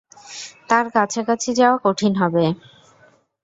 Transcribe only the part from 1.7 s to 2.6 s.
কঠিন হবে।